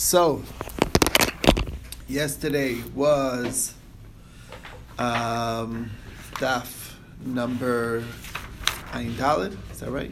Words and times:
So, 0.00 0.40
yesterday 2.08 2.80
was 2.94 3.74
um, 4.98 5.90
daf 6.36 6.94
number 7.22 8.02
Ayin 8.92 9.12
Dalid, 9.12 9.58
is 9.70 9.80
that 9.80 9.90
right? 9.90 10.10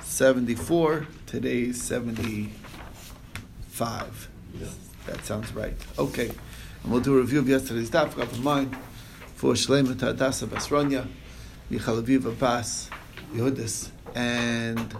74, 0.00 1.06
today's 1.26 1.82
75. 1.82 4.30
Yeah. 4.58 4.68
That 5.06 5.22
sounds 5.26 5.52
right. 5.52 5.74
Okay, 5.98 6.30
and 6.82 6.90
we'll 6.90 7.02
do 7.02 7.18
a 7.18 7.20
review 7.20 7.40
of 7.40 7.48
yesterday's 7.48 7.90
daf, 7.90 8.16
got 8.16 8.32
in 8.32 8.42
mind 8.42 8.74
for 9.34 9.52
Shleimah 9.52 9.96
Tadasa 9.96 10.48
Basronya, 10.48 11.06
Michal 11.68 12.00
Aviv 12.00 12.24
Abbas, 12.24 12.88
Yehudis, 13.34 13.90
and 14.14 14.96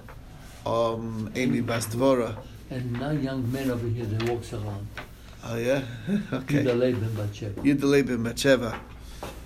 um, 0.67 1.33
Amy 1.35 1.63
Bastvora. 1.63 2.37
And 2.71 2.93
now 2.93 3.11
young 3.11 3.51
men 3.53 3.71
over 3.71 3.87
here 3.87 4.07
that 4.07 4.29
walks 4.29 4.53
around. 4.53 4.87
Oh 5.45 5.57
yeah, 5.57 5.83
okay. 6.33 6.65
Yuda 6.65 6.79
Leben 6.79 7.11
Batsheva. 7.11 7.55
Yudalei 7.55 8.07
ben 8.07 8.25
Batsheva, 8.25 8.79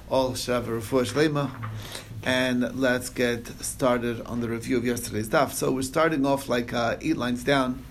all 0.08 0.32
Shava 0.32 0.66
Refuah 0.80 1.04
Shlema. 1.04 1.50
And 2.24 2.78
let's 2.80 3.10
get 3.10 3.46
started 3.62 4.20
on 4.22 4.40
the 4.40 4.48
review 4.48 4.76
of 4.76 4.84
yesterday's 4.84 5.28
daf. 5.28 5.52
So 5.52 5.72
we're 5.72 5.82
starting 5.82 6.26
off 6.26 6.48
like 6.48 6.72
uh, 6.72 6.96
eight 7.00 7.16
lines 7.16 7.42
down. 7.42 7.84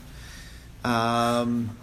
Um, 0.83 1.77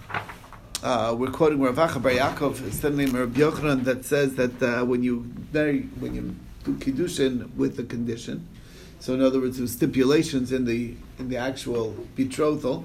uh, 0.83 1.14
we're 1.19 1.30
quoting 1.30 1.61
Rav 1.61 1.77
Acha 1.77 2.00
Bar 2.00 2.12
Yaakov, 2.12 2.66
it's 2.66 2.80
the 2.80 2.91
name 2.91 3.14
of 3.14 3.14
Rabbi 3.14 3.41
Yochanan, 3.41 3.84
that 3.84 4.05
says 4.05 4.34
that 4.34 4.62
uh, 4.62 4.84
when 4.84 5.02
you 5.02 5.30
marry, 5.52 5.83
when 5.98 6.14
you 6.14 6.36
do 6.64 6.74
kiddushin 6.74 7.55
with 7.55 7.77
the 7.77 7.84
condition, 7.84 8.47
so 9.00 9.14
in 9.14 9.22
other 9.22 9.41
words, 9.41 9.58
with 9.58 9.70
stipulations 9.70 10.52
in 10.52 10.66
the 10.66 10.95
in 11.19 11.28
the 11.28 11.36
actual 11.38 11.97
betrothal, 12.16 12.84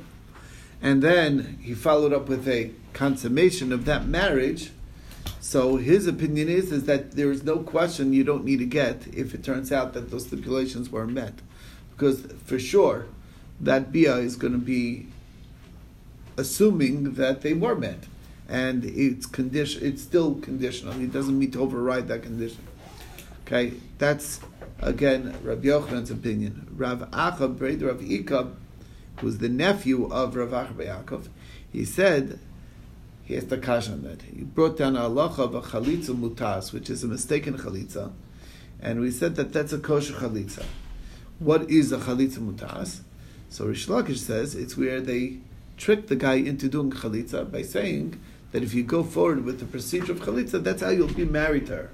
and 0.82 1.02
then 1.02 1.60
he 1.62 1.74
followed 1.74 2.14
up 2.14 2.28
with 2.30 2.48
a 2.48 2.72
consummation 2.94 3.72
of 3.72 3.86
that 3.86 4.08
marriage. 4.08 4.72
So 5.40 5.78
his 5.78 6.08
opinion 6.08 6.50
is 6.50 6.72
is 6.72 6.86
that 6.86 7.14
there 7.14 7.32
is 7.32 7.44
no 7.44 7.60
question 7.60 8.14
you 8.14 8.24
don't 8.24 8.46
need 8.46 8.62
a 8.62 8.66
get 8.66 9.08
if 9.14 9.34
it 9.34 9.44
turns 9.44 9.72
out 9.72 9.94
that 9.94 10.12
those 10.12 10.26
stipulations 10.28 10.90
were 10.90 11.08
met, 11.08 11.34
because 11.92 12.22
for 12.46 12.60
sure 12.60 13.06
that 13.60 13.92
bia 13.92 14.16
is 14.18 14.36
going 14.36 14.54
to 14.54 14.60
be 14.60 15.08
assuming 16.38 17.16
that 17.16 17.42
they 17.42 17.54
were 17.54 17.76
met, 17.76 18.06
and 18.48 18.86
it's 18.86 19.26
condition 19.26 19.84
it's 19.86 20.02
still 20.02 20.36
conditional. 20.36 20.94
He 20.94 21.08
doesn't 21.08 21.38
mean 21.38 21.52
to 21.52 21.62
override 21.62 22.08
that 22.08 22.24
condition. 22.24 22.64
Okay, 23.46 23.74
that's 23.98 24.40
again 24.80 25.36
Rabbi 25.44 25.68
Yochanan's 25.68 26.12
opinion. 26.12 26.68
Rav 26.76 27.00
Acha, 27.12 27.40
Rav 27.40 28.00
Ikab, 28.00 28.54
who's 29.20 29.38
the 29.38 29.50
nephew 29.50 30.12
of 30.12 30.36
Rav 30.36 30.50
Acha 30.50 30.78
Bar 30.78 30.86
Yaakov, 30.86 31.28
he 31.72 31.86
said, 31.86 32.40
he 33.24 33.36
has 33.36 33.46
the 33.46 33.58
kash 33.58 33.90
on 33.90 34.02
that. 34.04 34.24
He 34.24 34.44
brought 34.44 34.78
down 34.78 34.96
a 34.96 35.02
halacha 35.02 35.40
of 35.40 35.56
a 35.56 35.62
chalitza 35.62 36.20
mutas, 36.20 36.74
which 36.74 36.90
is 36.90 37.04
a 37.04 37.08
mistaken 37.08 37.58
chalitza, 37.58 38.12
and 38.82 39.00
we 39.00 39.12
said 39.12 39.36
that 39.36 39.54
that's 39.54 39.72
a 39.72 39.78
kosher 39.78 40.14
chalitza. 40.14 40.64
What 41.38 41.70
is 41.70 41.92
a 41.92 41.98
chalitza 41.98 42.40
mutas? 42.40 43.02
So 43.50 43.66
Reish 43.66 43.88
Lakish 43.88 44.18
says 44.18 44.56
it's 44.56 44.76
where 44.76 45.00
they 45.00 45.38
trick 45.78 46.08
the 46.08 46.16
guy 46.16 46.36
into 46.36 46.68
doing 46.70 46.92
chalitza 46.92 47.50
by 47.52 47.62
saying 47.62 48.20
that 48.52 48.64
if 48.64 48.74
you 48.74 48.84
go 48.84 49.04
forward 49.04 49.46
with 49.46 49.60
the 49.60 49.66
procedure 49.66 50.12
of 50.12 50.20
chalitza, 50.20 50.64
that's 50.64 50.82
how 50.82 50.90
you'll 50.90 51.08
be 51.08 51.26
married 51.26 51.68
to 51.68 51.76
her. 51.76 51.92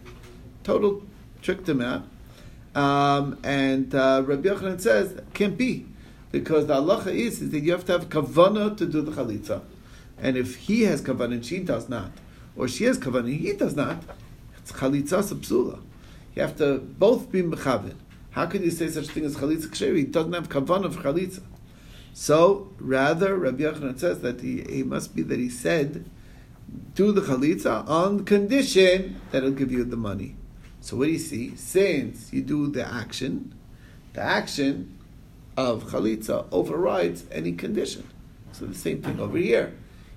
Total 0.64 1.04
tricked 1.42 1.68
him 1.68 1.82
out. 1.82 2.04
Um, 2.76 3.40
and 3.44 3.94
uh, 3.94 4.24
Rabbi 4.26 4.50
Yochanan 4.50 4.82
says, 4.82 5.22
can't 5.34 5.58
be. 5.58 5.86
Because 6.36 6.68
the 6.68 6.74
halacha 6.74 7.14
is, 7.14 7.42
is 7.42 7.52
that 7.52 7.62
you 7.62 7.72
have 7.72 7.86
to 7.86 7.94
have 7.94 8.10
kavana 8.10 8.76
to 8.76 8.86
do 8.86 9.02
the 9.02 9.12
chalitza. 9.14 9.62
And 10.18 10.36
if 10.36 10.58
he 10.58 10.82
has 10.82 11.02
kavana 11.02 11.36
and 11.36 11.46
she 11.46 11.60
does 11.60 11.88
not, 11.88 12.12
or 12.58 12.68
she 12.68 12.84
has 12.84 13.00
kavana 13.00 13.28
and 13.28 13.36
he 13.36 13.54
does 13.54 13.74
not, 13.74 14.04
it's 14.58 14.74
chalitza 14.74 15.24
sabsula. 15.24 15.80
You 16.36 16.42
have 16.42 16.58
to 16.58 16.80
both 16.80 17.32
be 17.32 17.42
mechavin. 17.42 17.96
How 18.32 18.48
can 18.48 18.64
you 18.64 18.72
say 18.72 18.90
such 18.90 19.08
thing 19.08 19.24
as 19.24 19.38
chalitza 19.38 19.68
kshevi? 19.68 19.96
He 19.96 20.04
doesn't 20.04 20.34
have 20.34 20.50
kavana 20.50 20.94
for 20.94 21.04
chalitza. 21.04 21.42
So, 22.12 22.70
rather, 22.80 23.38
Rabbi 23.38 23.64
Yochanan 23.64 23.98
says 23.98 24.20
that 24.20 24.42
he, 24.42 24.62
he 24.64 24.84
must 24.84 25.16
be 25.16 25.22
that 25.22 25.40
he 25.40 25.48
said, 25.48 26.04
do 26.96 27.14
the 27.14 27.22
chalitza 27.22 27.88
on 27.88 28.26
condition 28.26 29.22
that 29.32 29.44
he'll 29.44 29.54
give 29.54 29.72
you 29.72 29.86
the 29.86 29.96
money. 29.96 30.36
So 30.82 30.98
what 30.98 31.06
do 31.06 31.12
you 31.12 31.18
see? 31.18 31.56
Since 31.56 32.34
you 32.34 32.42
do 32.42 32.68
the 32.68 32.86
action, 32.86 33.56
the 34.12 34.22
action 34.22 34.95
of 35.58 35.86
chalitza 35.86 36.46
overrides 36.52 37.26
any 37.32 37.54
condition. 37.54 38.08
So 38.52 38.66
the 38.66 38.76
same 38.76 39.02
thing 39.02 39.20
over 39.20 39.38
here. 39.38 39.74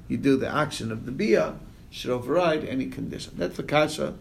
You 0.09 0.17
do 0.17 0.37
the 0.37 0.49
action 0.49 0.91
of 0.91 1.07
the 1.07 1.13
bia 1.13 1.57
should 1.91 2.11
override 2.11 2.65
any 2.65 2.87
condition. 2.87 3.35
That's 3.37 3.57
the 3.57 3.63
kasha 3.63 4.15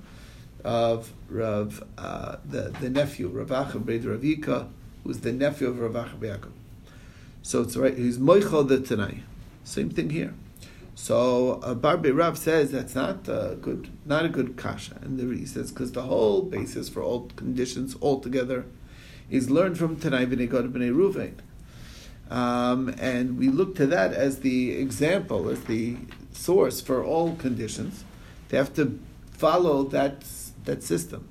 of 0.63 1.13
Rav, 1.29 1.83
uh, 1.97 2.38
the, 2.45 2.73
the 2.81 2.89
nephew, 2.89 3.29
Rav 3.29 3.50
Acha 3.50 3.83
Beit 3.85 4.03
Ravika, 4.03 4.67
who's 5.03 5.19
the 5.19 5.31
nephew 5.31 5.67
of 5.67 5.79
Rav 5.79 5.94
Acha 5.94 6.17
Yaakov. 6.17 6.51
So 7.41 7.61
it's 7.61 7.77
right, 7.77 7.97
he's 7.97 8.17
Moichel 8.17 8.67
the 8.67 8.79
Tanai. 8.79 9.23
Same 9.63 9.89
thing 9.89 10.09
here. 10.09 10.33
So 10.95 11.61
uh, 11.63 11.75
Barbe 11.75 12.07
Rav 12.07 12.38
says 12.38 12.72
that's 12.72 12.95
not 12.95 13.27
a 13.27 13.56
good, 13.61 13.89
not 14.06 14.25
a 14.25 14.29
good 14.29 14.57
kasha, 14.57 14.97
and 15.01 15.19
the, 15.19 15.38
he 15.38 15.45
says 15.45 15.72
because 15.72 15.91
the 15.91 16.01
whole 16.01 16.41
basis 16.41 16.89
for 16.89 17.03
all 17.03 17.29
conditions 17.35 17.95
altogether 18.01 18.66
is 19.29 19.49
learned 19.49 19.77
from 19.77 19.97
Tanai 19.97 20.25
b'nei 20.25 20.49
Gad 20.49 20.65
b'nei 20.65 20.91
Ruvain, 20.91 21.35
um, 22.31 22.89
and 22.99 23.38
we 23.38 23.49
look 23.49 23.75
to 23.75 23.88
that 23.88 24.13
as 24.13 24.39
the 24.39 24.71
example, 24.71 25.49
as 25.49 25.63
the 25.63 25.97
source 26.31 26.81
for 26.81 27.03
all 27.03 27.35
conditions. 27.35 28.03
They 28.49 28.57
have 28.57 28.73
to 28.75 28.99
follow 29.31 29.83
that 29.85 30.25
that 30.65 30.83
system, 30.83 31.27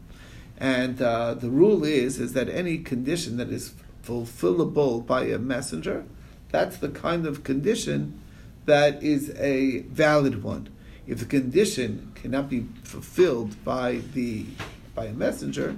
and 0.58 1.00
uh, 1.00 1.34
the 1.34 1.50
rule 1.50 1.84
is 1.84 2.18
is 2.18 2.32
that 2.34 2.48
any 2.48 2.78
condition 2.78 3.36
that 3.38 3.50
is 3.50 3.74
fulfillable 4.04 5.04
by 5.04 5.24
a 5.24 5.38
messenger, 5.38 6.04
that's 6.50 6.76
the 6.76 6.88
kind 6.88 7.26
of 7.26 7.42
condition 7.44 8.20
that 8.66 9.02
is 9.02 9.30
a 9.36 9.80
valid 9.82 10.42
one. 10.42 10.68
If 11.06 11.20
the 11.20 11.24
condition 11.24 12.12
cannot 12.14 12.48
be 12.48 12.66
fulfilled 12.82 13.62
by 13.64 14.00
the 14.12 14.46
by 14.94 15.06
a 15.06 15.12
messenger, 15.12 15.76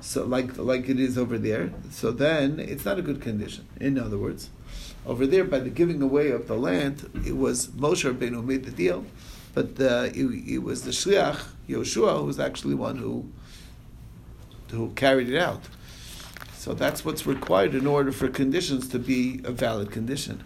so 0.00 0.24
like 0.24 0.56
like 0.58 0.88
it 0.88 1.00
is 1.00 1.18
over 1.18 1.38
there, 1.38 1.72
so 1.90 2.12
then 2.12 2.58
it's 2.58 2.84
not 2.84 2.98
a 2.98 3.02
good 3.02 3.20
condition. 3.20 3.66
In 3.80 3.98
other 3.98 4.18
words, 4.18 4.50
over 5.06 5.26
there 5.26 5.44
by 5.44 5.60
the 5.60 5.70
giving 5.70 6.02
away 6.02 6.30
of 6.30 6.48
the 6.48 6.56
land, 6.56 7.10
it 7.26 7.36
was 7.36 7.68
Moshe 7.68 8.10
Rabbeinu 8.10 8.36
who 8.36 8.42
made 8.42 8.64
the 8.64 8.70
deal, 8.70 9.04
but 9.54 9.80
uh, 9.80 10.10
it, 10.14 10.24
it 10.46 10.58
was 10.58 10.82
the 10.82 10.90
shliach 10.90 11.44
Yoshua 11.68 12.18
who 12.18 12.24
was 12.24 12.38
actually 12.38 12.74
one 12.74 12.96
who 12.96 13.28
who 14.70 14.90
carried 14.90 15.28
it 15.28 15.38
out. 15.38 15.62
So 16.54 16.74
that's 16.74 17.04
what's 17.04 17.26
required 17.26 17.74
in 17.74 17.86
order 17.86 18.12
for 18.12 18.28
conditions 18.28 18.88
to 18.88 18.98
be 18.98 19.40
a 19.44 19.52
valid 19.52 19.90
condition 19.90 20.44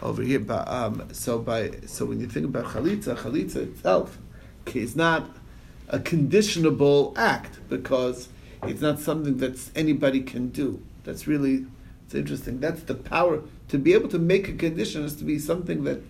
over 0.00 0.22
here. 0.22 0.40
But, 0.40 0.68
um, 0.68 1.08
so 1.12 1.38
by 1.38 1.72
so 1.86 2.06
when 2.06 2.20
you 2.20 2.26
think 2.26 2.46
about 2.46 2.66
chalitza, 2.66 3.16
chalitza 3.16 3.56
itself 3.56 4.18
is 4.74 4.94
not 4.96 5.28
a 5.88 5.98
conditionable 5.98 7.14
act 7.16 7.58
because 7.68 8.28
it's 8.62 8.80
not 8.80 8.98
something 8.98 9.38
that 9.38 9.70
anybody 9.76 10.20
can 10.20 10.48
do. 10.48 10.82
That's 11.04 11.26
really 11.26 11.66
it's 12.04 12.14
interesting. 12.14 12.60
That's 12.60 12.82
the 12.82 12.94
power 12.94 13.42
to 13.68 13.78
be 13.78 13.92
able 13.92 14.08
to 14.08 14.18
make 14.18 14.48
a 14.48 14.54
condition 14.54 15.04
is 15.04 15.14
to 15.16 15.24
be 15.24 15.38
something 15.38 15.84
that 15.84 16.00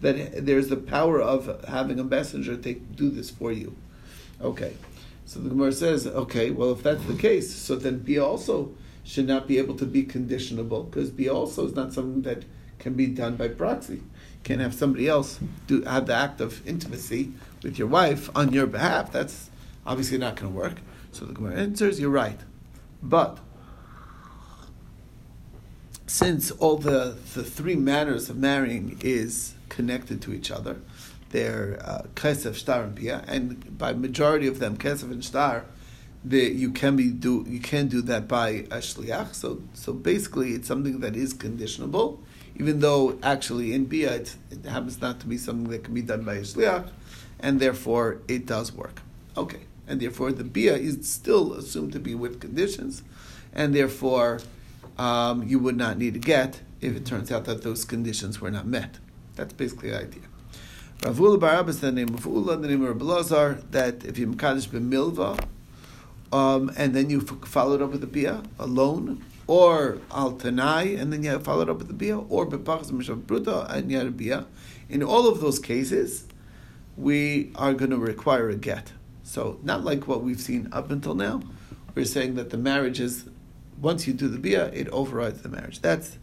that 0.00 0.46
there's 0.46 0.68
the 0.68 0.76
power 0.76 1.20
of 1.20 1.64
having 1.64 1.98
a 1.98 2.04
messenger 2.04 2.56
take 2.56 2.94
do 2.94 3.10
this 3.10 3.30
for 3.30 3.50
you. 3.50 3.76
Okay, 4.40 4.74
so 5.26 5.40
the 5.40 5.48
Gemara 5.48 5.72
says, 5.72 6.06
okay, 6.06 6.50
well 6.50 6.72
if 6.72 6.82
that's 6.82 7.04
the 7.04 7.16
case, 7.16 7.52
so 7.52 7.74
then 7.74 7.98
be 7.98 8.18
also 8.18 8.72
should 9.02 9.26
not 9.26 9.48
be 9.48 9.58
able 9.58 9.74
to 9.74 9.86
be 9.86 10.04
conditionable 10.04 10.84
because 10.84 11.10
be 11.10 11.28
also 11.28 11.66
is 11.66 11.74
not 11.74 11.92
something 11.92 12.22
that 12.22 12.44
can 12.78 12.94
be 12.94 13.06
done 13.06 13.36
by 13.36 13.48
proxy. 13.48 14.02
Can't 14.44 14.60
have 14.60 14.74
somebody 14.74 15.08
else 15.08 15.40
do 15.66 15.82
have 15.82 16.06
the 16.06 16.14
act 16.14 16.40
of 16.40 16.64
intimacy 16.66 17.32
with 17.62 17.78
your 17.78 17.88
wife 17.88 18.30
on 18.36 18.52
your 18.52 18.66
behalf. 18.66 19.10
That's 19.10 19.50
obviously 19.84 20.18
not 20.18 20.36
going 20.36 20.52
to 20.52 20.56
work. 20.56 20.74
So 21.18 21.24
the 21.24 21.32
Gemara 21.32 21.56
answers, 21.56 21.98
you're 21.98 22.10
right. 22.10 22.38
But 23.02 23.38
since 26.06 26.52
all 26.52 26.76
the, 26.76 27.16
the 27.34 27.42
three 27.42 27.74
manners 27.74 28.30
of 28.30 28.36
marrying 28.36 28.98
is 29.00 29.54
connected 29.68 30.22
to 30.22 30.32
each 30.32 30.52
other, 30.52 30.76
they're 31.30 31.80
uh, 31.84 32.02
kesef, 32.14 32.54
shtar, 32.54 32.84
and 32.84 32.94
pia, 32.94 33.24
and 33.26 33.76
by 33.76 33.94
majority 33.94 34.46
of 34.46 34.60
them, 34.60 34.76
kesef 34.76 35.10
and 35.10 35.24
shtar, 35.24 35.64
you 36.24 36.70
can 36.70 36.94
be 36.94 37.10
do 37.10 37.44
you 37.48 37.60
can 37.60 37.88
do 37.88 38.00
that 38.02 38.28
by 38.28 38.48
a 38.48 38.78
shliach. 38.78 39.34
So 39.34 39.62
so 39.74 39.92
basically, 39.92 40.52
it's 40.52 40.68
something 40.68 41.00
that 41.00 41.16
is 41.16 41.32
conditionable, 41.32 42.22
even 42.56 42.80
though 42.80 43.18
actually 43.22 43.74
in 43.74 43.84
bia 43.86 44.12
it, 44.14 44.36
it 44.50 44.64
happens 44.64 45.00
not 45.00 45.20
to 45.20 45.26
be 45.26 45.36
something 45.36 45.68
that 45.70 45.84
can 45.84 45.94
be 45.94 46.02
done 46.02 46.24
by 46.24 46.34
a 46.34 46.42
shliach, 46.42 46.90
and 47.40 47.60
therefore 47.60 48.20
it 48.28 48.46
does 48.46 48.72
work. 48.72 49.02
Okay, 49.36 49.60
and 49.88 50.00
therefore 50.00 50.32
the 50.32 50.44
bia 50.44 50.76
is 50.76 51.08
still 51.08 51.54
assumed 51.54 51.92
to 51.92 51.98
be 51.98 52.14
with 52.14 52.40
conditions, 52.40 53.02
and 53.52 53.74
therefore 53.74 54.40
um, 54.98 55.42
you 55.42 55.58
would 55.58 55.76
not 55.76 55.98
need 55.98 56.16
a 56.16 56.18
get 56.18 56.60
if 56.80 56.94
it 56.94 57.06
turns 57.06 57.32
out 57.32 57.44
that 57.46 57.62
those 57.62 57.84
conditions 57.84 58.40
were 58.40 58.50
not 58.50 58.66
met. 58.66 58.98
That's 59.34 59.52
basically 59.52 59.90
the 59.90 59.98
idea. 59.98 60.22
Ravula 61.02 61.38
Barabas, 61.38 61.80
the 61.80 61.92
name 61.92 62.12
of 62.12 62.26
Ula, 62.26 62.56
the 62.56 62.66
name 62.66 62.82
of 62.82 62.88
Rabbi 62.88 63.04
Lazar, 63.04 63.62
that 63.70 64.04
if 64.04 64.18
you 64.18 64.26
Mekadosh 64.26 64.66
b'milva, 64.68 65.40
um, 66.32 66.72
and 66.76 66.94
then 66.94 67.08
you 67.08 67.20
f- 67.20 67.48
follow 67.48 67.76
it 67.76 67.82
up 67.82 67.92
with 67.92 68.02
a 68.02 68.08
bia 68.08 68.42
alone, 68.58 69.24
or 69.46 69.98
al 70.10 70.32
tanai, 70.32 70.96
and 70.96 71.12
then 71.12 71.22
you 71.22 71.38
follow 71.38 71.62
it 71.62 71.68
up 71.70 71.78
with 71.78 71.88
a 71.88 71.94
bia, 71.94 72.18
or 72.18 72.46
bepachas 72.46 72.90
mishav 72.90 73.22
bruta, 73.22 73.72
and 73.72 73.90
you 73.90 73.96
had 73.96 74.08
a 74.08 74.10
bia. 74.10 74.46
In 74.88 75.02
all 75.04 75.28
of 75.28 75.40
those 75.40 75.60
cases, 75.60 76.26
we 76.96 77.52
are 77.54 77.74
going 77.74 77.92
to 77.92 77.96
require 77.96 78.50
a 78.50 78.56
get. 78.56 78.92
So, 79.28 79.58
not 79.62 79.84
like 79.84 80.08
what 80.08 80.22
we've 80.22 80.40
seen 80.40 80.70
up 80.72 80.90
until 80.90 81.14
now. 81.14 81.42
We're 81.94 82.06
saying 82.06 82.36
that 82.36 82.48
the 82.48 82.56
marriage 82.56 82.98
is, 82.98 83.28
once 83.78 84.06
you 84.06 84.14
do 84.14 84.26
the 84.26 84.38
bia, 84.38 84.68
it 84.68 84.88
overrides 84.88 85.42
the 85.42 85.50
marriage. 85.50 85.82
That's 85.82 86.16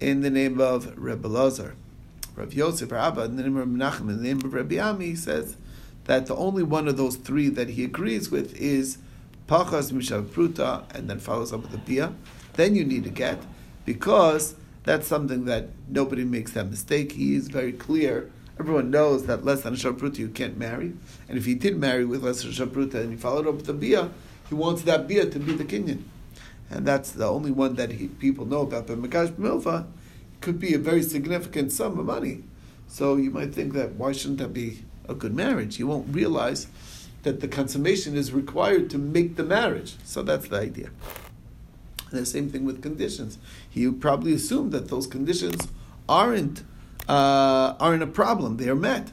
in 0.00 0.22
the 0.22 0.30
name 0.30 0.60
of 0.60 0.98
Rebbe 0.98 1.28
Lazar. 1.28 1.76
Rav 2.34 2.52
Yosef 2.52 2.90
Rabba, 2.90 3.22
in 3.22 3.36
the 3.36 3.44
name 3.44 3.56
of 3.56 3.68
Menachem, 3.68 4.10
in 4.10 4.16
the 4.16 4.22
name 4.24 4.38
of 4.38 4.52
Rabbi 4.52 4.78
Ami, 4.78 5.10
he 5.10 5.14
says 5.14 5.56
that 6.06 6.26
the 6.26 6.34
only 6.34 6.64
one 6.64 6.88
of 6.88 6.96
those 6.96 7.14
three 7.14 7.48
that 7.50 7.68
he 7.68 7.84
agrees 7.84 8.32
with 8.32 8.56
is 8.56 8.98
Pachas 9.46 9.92
Mishav 9.92 10.24
Pruta, 10.24 10.92
and 10.92 11.08
then 11.08 11.20
follows 11.20 11.52
up 11.52 11.62
with 11.62 11.70
the 11.70 11.78
Bia. 11.78 12.14
Then 12.54 12.74
you 12.74 12.84
need 12.84 13.06
a 13.06 13.10
get, 13.10 13.38
because 13.84 14.56
that's 14.82 15.06
something 15.06 15.44
that 15.44 15.68
nobody 15.88 16.24
makes 16.24 16.50
that 16.54 16.68
mistake. 16.68 17.12
He 17.12 17.36
is 17.36 17.46
very 17.46 17.72
clear. 17.72 18.32
Everyone 18.58 18.90
knows 18.90 19.26
that 19.26 19.44
less 19.44 19.62
than 19.62 19.74
a 19.74 20.10
you 20.10 20.28
can't 20.28 20.56
marry. 20.56 20.92
And 21.28 21.36
if 21.36 21.44
he 21.44 21.54
did 21.54 21.76
marry 21.76 22.04
with 22.04 22.22
less 22.22 22.42
than 22.42 22.52
a 22.52 22.98
and 23.00 23.10
he 23.10 23.16
followed 23.16 23.46
up 23.46 23.56
with 23.56 23.68
a 23.68 23.72
Bia, 23.72 24.10
he 24.48 24.54
wants 24.54 24.82
that 24.82 25.08
Bia 25.08 25.26
to 25.26 25.38
be 25.38 25.54
the 25.54 25.64
Kenyan. 25.64 26.04
And 26.70 26.86
that's 26.86 27.10
the 27.10 27.26
only 27.26 27.50
one 27.50 27.74
that 27.74 27.92
he, 27.92 28.08
people 28.08 28.46
know 28.46 28.62
about. 28.62 28.86
But 28.86 29.02
Mekash 29.02 29.32
Milva, 29.32 29.86
could 30.44 30.60
be 30.60 30.74
a 30.74 30.78
very 30.78 31.02
significant 31.02 31.72
sum 31.72 31.98
of 31.98 32.04
money. 32.04 32.44
So 32.86 33.16
you 33.16 33.30
might 33.30 33.54
think 33.54 33.72
that 33.72 33.92
why 33.94 34.12
shouldn't 34.12 34.40
that 34.40 34.52
be 34.52 34.82
a 35.08 35.14
good 35.14 35.34
marriage? 35.34 35.78
You 35.78 35.86
won't 35.86 36.14
realize 36.14 36.66
that 37.22 37.40
the 37.40 37.48
consummation 37.48 38.14
is 38.14 38.30
required 38.30 38.90
to 38.90 38.98
make 38.98 39.36
the 39.36 39.42
marriage. 39.42 39.96
So 40.04 40.22
that's 40.22 40.48
the 40.48 40.58
idea. 40.58 40.90
And 42.10 42.20
the 42.20 42.26
same 42.26 42.50
thing 42.50 42.66
with 42.66 42.82
conditions. 42.82 43.38
He 43.68 43.90
probably 43.90 44.34
assumed 44.34 44.72
that 44.72 44.88
those 44.88 45.06
conditions 45.06 45.68
aren't 46.08 46.62
uh, 47.08 47.74
aren't 47.80 48.02
a 48.02 48.06
problem; 48.06 48.56
they 48.56 48.68
are 48.68 48.76
met. 48.76 49.12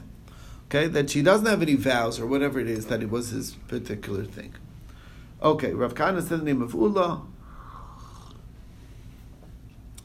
Okay, 0.66 0.86
that 0.86 1.10
she 1.10 1.20
doesn't 1.20 1.46
have 1.46 1.60
any 1.60 1.74
vows 1.74 2.18
or 2.18 2.26
whatever 2.26 2.58
it 2.58 2.68
is 2.68 2.86
that 2.86 3.02
it 3.02 3.10
was 3.10 3.28
his 3.28 3.52
particular 3.68 4.24
thing. 4.24 4.54
Okay, 5.42 5.74
Rav 5.74 5.94
Kana 5.94 6.22
said 6.22 6.40
the 6.40 6.44
name 6.44 6.62
of 6.62 6.72
Ula 6.72 7.22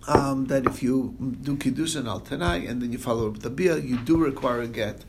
um, 0.07 0.45
that 0.45 0.66
if 0.66 0.81
you 0.81 1.16
do 1.42 1.57
kiddushin 1.57 2.07
al 2.07 2.22
tanai 2.22 2.66
and 2.66 2.81
then 2.81 2.92
you 2.92 2.98
follow 2.98 3.30
up 3.30 3.39
the 3.39 3.50
bia, 3.50 3.78
you 3.78 3.98
do 3.98 4.18
require 4.18 4.62
a 4.62 4.68
get. 4.68 5.04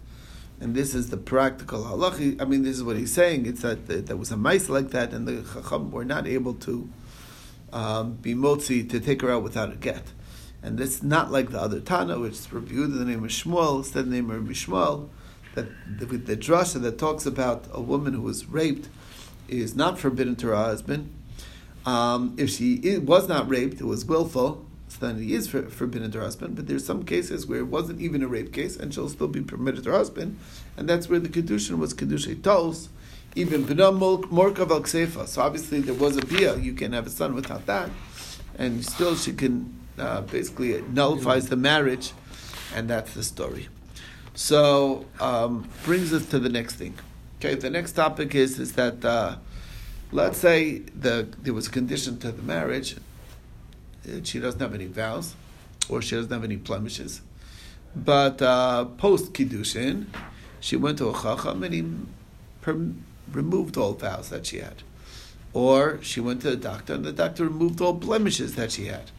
And 0.61 0.75
this 0.75 0.93
is 0.93 1.11
the 1.11 1.17
practical 1.17 1.85
halachi. 1.85 2.41
I 2.43 2.45
mean, 2.45 2.65
this 2.65 2.77
is 2.77 2.83
what 2.83 2.97
he's 2.97 3.13
saying. 3.13 3.47
It's 3.47 3.63
that 3.63 3.87
there 3.87 4.17
was 4.17 4.33
a 4.33 4.37
mice 4.37 4.69
like 4.69 4.91
that, 4.91 5.13
and 5.13 5.27
the 5.27 5.45
chacham 5.55 5.93
were 5.93 6.05
not 6.05 6.27
able 6.27 6.55
to 6.55 6.89
um, 7.73 8.15
be 8.15 8.35
motzi 8.35 8.89
to 8.91 8.99
take 8.99 9.23
her 9.23 9.31
out 9.31 9.45
without 9.45 9.73
a 9.73 9.77
get. 9.77 10.03
And 10.63 10.81
is 10.81 11.03
not 11.03 11.31
like 11.31 11.51
the 11.51 11.61
other 11.61 11.81
Tana, 11.81 12.19
which 12.19 12.33
is 12.33 12.53
reviewed 12.53 12.91
in 12.91 12.99
the 12.99 13.05
name 13.05 13.25
of 13.25 13.31
Shmuel, 13.31 13.79
instead 13.79 14.07
the 14.07 14.11
name 14.11 14.31
of 14.31 14.43
Rabbi 14.43 14.53
Shmuel, 14.53 15.09
that 15.55 15.67
with 16.09 16.27
the 16.27 16.37
drasha 16.37 16.81
that 16.83 16.99
talks 16.99 17.27
about 17.27 17.67
a 17.73 17.81
woman 17.81 18.15
who 18.15 18.23
was 18.23 18.47
raped 18.47 18.89
is 19.49 19.75
not 19.75 19.99
forbidden 19.99 20.37
to 20.37 20.49
her 20.49 20.57
husband. 20.57 21.13
Um, 21.87 22.35
if 22.37 22.51
she 22.51 22.99
was 22.99 23.29
not 23.29 23.49
raped, 23.49 23.81
it 23.81 23.85
was 23.85 24.05
willful, 24.05 24.67
so 24.89 25.07
then 25.07 25.23
he 25.23 25.35
is 25.35 25.49
for, 25.49 25.63
forbidden 25.69 26.11
to 26.11 26.19
her 26.19 26.25
husband. 26.25 26.57
But 26.57 26.67
there's 26.67 26.85
some 26.85 27.05
cases 27.05 27.47
where 27.47 27.61
it 27.61 27.69
wasn't 27.69 28.01
even 28.01 28.23
a 28.23 28.29
rape 28.29 28.53
case, 28.53 28.77
and 28.77 28.93
she'll 28.93 29.09
still 29.09 29.29
be 29.29 29.41
permitted 29.41 29.87
her 29.87 29.93
husband, 29.93 30.39
and 30.77 30.89
that's 30.89 31.09
where 31.09 31.21
the 31.21 31.29
kedushin 31.29 31.79
was 31.79 31.95
kedushay 31.95 32.43
tos, 32.43 32.89
even 33.35 33.65
b'nam 33.65 33.99
morkav 34.25 34.71
al. 34.71 35.27
So 35.27 35.41
obviously 35.43 35.81
there 35.81 35.95
was 35.95 36.17
a 36.17 36.27
bia. 36.27 36.57
You 36.57 36.73
can 36.75 36.93
have 36.93 37.07
a 37.07 37.11
son 37.11 37.35
without 37.35 37.67
that, 37.67 37.91
and 38.59 38.85
still 38.85 39.15
she 39.15 39.33
can 39.33 39.78
uh, 40.01 40.23
basically 40.23 40.73
it 40.73 40.91
nullifies 40.91 41.49
the 41.49 41.57
marriage, 41.57 42.13
and 42.75 42.89
that's 42.89 43.15
the 43.15 43.23
story. 43.23 43.69
So 44.35 45.07
um, 45.21 45.69
brings 45.85 46.13
us 46.13 46.27
to 46.27 46.39
the 46.39 46.49
next 46.49 46.77
thing. 46.77 46.95
Okay, 47.39 47.55
the 47.55 47.71
next 47.71 47.93
topic 47.93 48.35
is 48.35 48.59
is 48.59 48.73
that 48.75 49.05
uh, 49.05 49.37
let's 50.13 50.39
say 50.39 50.79
the 50.79 51.29
there 51.43 51.55
was 51.55 51.67
a 51.67 51.71
condition 51.71 52.19
to 52.19 52.33
the 52.33 52.43
marriage, 52.43 52.97
she 54.25 54.39
doesn't 54.39 54.61
have 54.61 54.75
any 54.75 54.87
vows, 54.87 55.35
or 55.89 56.03
she 56.03 56.15
doesn't 56.17 56.33
have 56.33 56.45
any 56.45 56.57
blemishes. 56.57 57.21
But 57.95 58.41
uh, 58.43 58.85
post 58.85 59.33
kiddushin, 59.33 60.07
she 60.61 60.77
went 60.77 60.99
to 60.99 61.09
a 61.11 61.13
chacham 61.13 61.63
and 61.63 61.75
he 61.75 61.85
removed 63.33 63.77
all 63.77 63.95
vows 63.95 64.29
that 64.31 64.47
she 64.47 64.59
had, 64.59 64.83
or 65.53 65.99
she 66.03 66.21
went 66.21 66.43
to 66.43 66.51
the 66.51 66.57
doctor 66.57 66.95
and 66.95 67.05
the 67.05 67.13
doctor 67.13 67.45
removed 67.45 67.81
all 67.81 67.93
blemishes 67.93 68.55
that 68.55 68.73
she 68.73 68.87
had. 68.87 69.11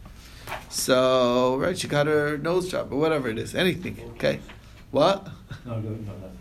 So 0.70 1.58
right, 1.58 1.78
she 1.78 1.88
got 1.88 2.08
her 2.08 2.38
nose 2.38 2.70
job 2.70 2.92
or 2.92 3.00
whatever 3.00 3.30
it 3.30 3.38
is, 3.38 3.56
anything. 3.56 3.98
Okay, 4.16 4.40
what? 4.92 5.28
No, 5.66 5.80
no, 5.80 5.90
no, 5.90 6.14
no. 6.14 6.32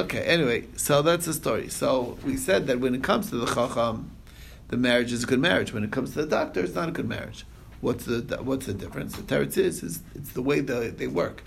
Okay. 0.00 0.22
Anyway, 0.24 0.66
so 0.76 1.02
that's 1.02 1.26
the 1.26 1.32
story. 1.32 1.68
So 1.68 2.18
we 2.24 2.36
said 2.36 2.66
that 2.66 2.80
when 2.80 2.94
it 2.94 3.02
comes 3.02 3.30
to 3.30 3.36
the 3.36 3.46
chacham, 3.46 4.10
the 4.68 4.76
marriage 4.76 5.12
is 5.12 5.24
a 5.24 5.26
good 5.26 5.38
marriage. 5.40 5.72
When 5.72 5.84
it 5.84 5.92
comes 5.92 6.12
to 6.14 6.22
the 6.22 6.26
doctor, 6.26 6.60
it's 6.60 6.74
not 6.74 6.88
a 6.88 6.92
good 6.92 7.08
marriage. 7.08 7.46
What's 7.80 8.06
the 8.06 8.38
what's 8.42 8.66
the 8.66 8.74
difference? 8.74 9.16
The 9.16 9.22
teretz 9.22 9.56
is, 9.58 9.82
is 9.82 10.00
it's 10.14 10.32
the 10.32 10.42
way 10.42 10.60
the, 10.60 10.94
they 10.96 11.06
work. 11.06 11.44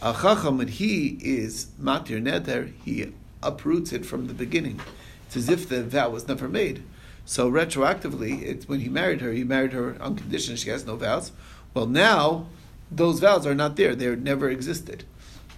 A 0.00 0.12
chacham 0.14 0.58
when 0.58 0.68
he 0.68 1.18
is 1.20 1.66
matir 1.80 2.22
neder, 2.22 2.72
he 2.84 3.12
uproots 3.42 3.92
it 3.92 4.06
from 4.06 4.26
the 4.28 4.34
beginning. 4.34 4.80
It's 5.26 5.36
as 5.36 5.48
if 5.48 5.68
the 5.68 5.82
vow 5.82 6.10
was 6.10 6.26
never 6.26 6.48
made. 6.48 6.82
So 7.26 7.50
retroactively, 7.50 8.42
it's 8.42 8.68
when 8.68 8.80
he 8.80 8.88
married 8.88 9.20
her, 9.20 9.32
he 9.32 9.44
married 9.44 9.72
her 9.72 9.96
on 10.00 10.16
condition 10.16 10.56
she 10.56 10.70
has 10.70 10.84
no 10.84 10.96
vows. 10.96 11.32
Well, 11.72 11.86
now 11.86 12.46
those 12.90 13.20
vows 13.20 13.46
are 13.46 13.54
not 13.54 13.76
there; 13.76 13.94
they 13.94 14.14
never 14.14 14.50
existed. 14.50 15.04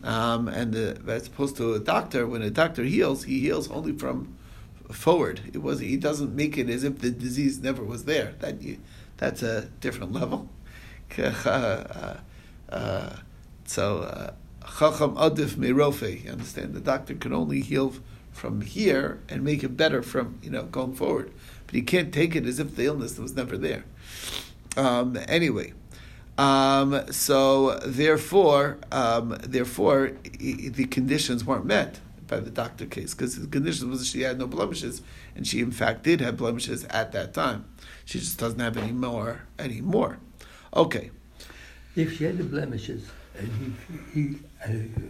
Um, 0.05 0.47
and 0.47 0.73
the, 0.73 1.01
as 1.09 1.27
opposed 1.27 1.57
to 1.57 1.75
a 1.75 1.81
doctor, 1.81 2.27
when 2.27 2.43
a 2.43 2.51
doctor 2.51 2.85
heals, 2.85 3.25
he 3.25 3.41
heals 3.41 3.71
only 3.71 3.93
from 3.93 4.37
forward. 4.93 5.41
It 5.53 5.63
was 5.63 5.81
he 5.81 5.97
doesn't 5.97 6.35
make 6.35 6.57
it 6.57 6.71
as 6.71 6.85
if 6.85 7.01
the 7.01 7.11
disease 7.11 7.59
never 7.59 7.83
was 7.83 8.05
there. 8.05 8.35
That 8.39 8.63
you, 8.63 8.79
that's 9.17 9.43
a 9.43 9.63
different 9.81 10.13
level. 10.13 10.49
Uh, 12.69 13.15
so, 13.65 14.01
uh, 14.01 14.33
chacham 14.79 15.15
adif 15.15 15.51
merofe. 15.55 16.25
You 16.25 16.33
understand? 16.33 16.75
The 16.75 16.81
doctor 16.81 17.15
can 17.15 17.33
only 17.33 17.61
heal 17.61 17.95
from 18.33 18.61
here 18.61 19.21
and 19.29 19.43
make 19.43 19.63
it 19.63 19.77
better 19.77 20.03
from 20.03 20.39
you 20.43 20.51
know 20.51 20.65
going 20.65 20.95
forward, 20.95 21.33
but 21.67 21.75
he 21.75 21.83
can't 21.83 22.13
take 22.13 22.35
it 22.37 22.47
as 22.47 22.59
if 22.59 22.77
the 22.77 22.87
illness 22.87 23.19
was 23.19 23.35
never 23.35 23.57
there. 23.57 23.85
Um, 24.77 25.19
anyway. 25.29 25.73
Um, 26.39 27.11
so 27.11 27.79
therefore, 27.79 28.79
um, 28.93 29.39
therefore, 29.41 30.13
the 30.39 30.87
conditions 30.91 31.45
weren't 31.45 31.65
met 31.65 32.01
by 32.27 32.41
the 32.41 32.51
doctor 32.51 32.87
case 32.87 33.15
because 33.15 33.41
the 33.41 33.47
condition 33.47 33.91
was 33.91 34.07
she 34.07 34.23
had 34.23 34.39
no 34.39 34.47
blemishes, 34.47 35.01
and 35.35 35.47
she 35.47 35.61
in 35.61 35.71
fact 35.71 36.03
did 36.03 36.21
have 36.21 36.37
blemishes 36.37 36.85
at 36.87 37.13
that 37.13 37.33
time. 37.33 37.65
She 38.05 38.19
just 38.19 38.39
doesn't 38.39 38.61
have 38.61 38.77
any 38.77 38.93
more 38.93 39.43
anymore. 39.59 40.19
Okay. 40.75 41.11
If 41.95 42.19
she 42.19 42.25
had 42.25 42.37
the 42.37 42.45
blemishes 42.45 43.09
and 43.39 43.79
he, 44.13 44.21
he 44.21 44.39
uh, 44.65 45.01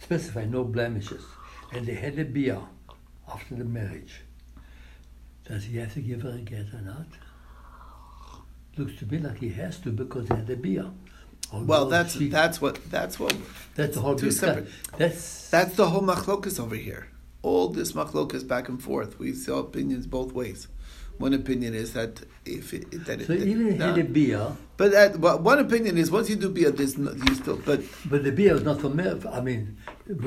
specified 0.00 0.50
no 0.50 0.64
blemishes, 0.64 1.24
and 1.72 1.86
they 1.86 1.94
had 1.94 2.18
a 2.18 2.24
bia 2.24 2.60
after 3.32 3.54
the 3.54 3.64
marriage, 3.64 4.22
does 5.50 5.64
he 5.64 5.78
have 5.78 5.92
to 5.94 6.00
give 6.00 6.22
her 6.22 6.30
a 6.30 6.38
get 6.38 6.72
or 6.72 6.80
not? 6.80 7.06
Looks 8.76 8.96
to 9.00 9.06
me 9.06 9.18
like 9.18 9.38
he 9.38 9.48
has 9.48 9.78
to 9.80 9.90
because 9.90 10.28
he 10.28 10.34
had 10.34 10.48
a 10.48 10.54
bia. 10.54 10.92
Well, 11.52 11.86
that's 11.86 12.16
she, 12.16 12.28
that's 12.28 12.60
what 12.60 12.78
that's 12.88 13.18
what 13.18 13.34
that's 13.74 13.96
the 13.96 14.00
whole 14.00 14.14
two 14.14 14.30
separate. 14.30 14.68
That's 14.96 15.50
that's 15.50 15.74
the 15.74 15.88
whole 15.90 16.02
machlokas 16.02 16.60
over 16.60 16.76
here. 16.76 17.08
All 17.42 17.68
this 17.68 17.92
machlokas 17.92 18.46
back 18.46 18.68
and 18.68 18.80
forth. 18.80 19.18
We 19.18 19.32
saw 19.32 19.58
opinions 19.58 20.06
both 20.06 20.32
ways. 20.32 20.68
One 21.20 21.34
opinion 21.34 21.74
is 21.74 21.92
that 21.92 22.12
if 22.46 22.72
it, 22.72 22.90
that 23.04 23.20
so 23.26 23.34
it, 23.34 23.42
even 23.46 23.76
no. 23.76 23.88
had 23.92 23.98
a 23.98 24.04
bia, 24.04 24.56
but 24.78 24.92
that, 24.92 25.18
well, 25.20 25.38
one 25.38 25.58
opinion 25.58 25.98
is 25.98 26.10
once 26.10 26.30
you 26.30 26.36
do 26.36 26.48
bia, 26.48 26.70
there's 26.70 26.96
no, 26.96 27.12
you 27.12 27.34
still 27.34 27.56
but 27.70 27.80
but 28.08 28.24
the 28.24 28.32
bia 28.32 28.54
is 28.56 28.62
not 28.62 28.80
for 28.80 28.88
marriage. 28.88 29.26
I 29.26 29.40
mean, 29.42 29.76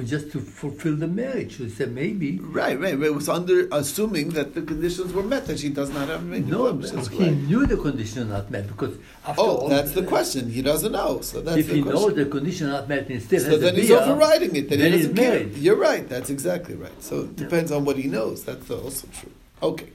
just 0.06 0.32
to 0.34 0.40
fulfill 0.40 0.96
the 0.96 1.08
marriage. 1.08 1.58
We 1.58 1.70
said 1.70 1.92
maybe 1.94 2.38
right, 2.40 2.80
right. 2.80 2.96
But 3.00 3.08
it 3.08 3.16
was 3.16 3.28
under 3.28 3.68
assuming 3.72 4.30
that 4.38 4.54
the 4.54 4.62
conditions 4.62 5.14
were 5.14 5.24
met 5.24 5.48
that 5.48 5.58
she 5.58 5.70
does 5.70 5.90
not 5.90 6.08
have 6.10 6.24
no. 6.24 6.72
blemishes, 6.72 7.08
He 7.08 7.24
right? 7.24 7.34
knew 7.50 7.66
the 7.66 7.78
condition 7.78 8.30
not 8.30 8.52
met 8.52 8.68
because 8.68 8.96
after 9.26 9.42
Oh, 9.42 9.58
all, 9.66 9.70
that's 9.70 9.94
the 9.94 10.04
question. 10.04 10.52
He 10.52 10.62
doesn't 10.62 10.92
know. 10.92 11.22
So 11.22 11.42
that's 11.42 11.58
if 11.58 11.68
the 11.70 11.76
he 11.78 11.82
question. 11.82 12.02
knows 12.02 12.14
the 12.16 12.26
condition 12.28 12.68
not 12.70 12.88
met 12.88 13.10
and 13.10 13.20
still 13.20 13.40
so 13.42 13.50
has 13.50 13.62
then 13.62 13.74
a 13.76 13.80
he's 13.80 13.90
overriding 13.90 14.56
it. 14.56 14.70
Then, 14.70 14.78
then 14.78 14.92
he 14.92 14.98
he's 15.00 15.08
doesn't 15.08 15.18
care. 15.18 15.40
married. 15.40 15.58
You're 15.58 15.82
right. 15.90 16.08
That's 16.08 16.30
exactly 16.30 16.76
right. 16.76 16.98
So 17.02 17.22
it 17.22 17.36
depends 17.36 17.72
on 17.72 17.84
what 17.84 17.98
he 17.98 18.08
knows. 18.16 18.44
That's 18.44 18.70
also 18.70 19.08
true. 19.20 19.32
Okay. 19.64 19.90